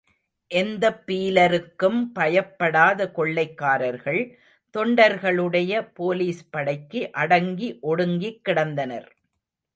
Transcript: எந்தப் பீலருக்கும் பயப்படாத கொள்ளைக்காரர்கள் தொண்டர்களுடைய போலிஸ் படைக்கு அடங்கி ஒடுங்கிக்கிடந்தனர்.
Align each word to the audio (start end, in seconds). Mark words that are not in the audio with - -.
எந்தப் 0.51 1.03
பீலருக்கும் 1.07 1.99
பயப்படாத 2.13 3.07
கொள்ளைக்காரர்கள் 3.11 4.19
தொண்டர்களுடைய 4.75 5.71
போலிஸ் 5.99 6.43
படைக்கு 6.49 7.11
அடங்கி 7.11 7.79
ஒடுங்கிக்கிடந்தனர். 7.83 9.09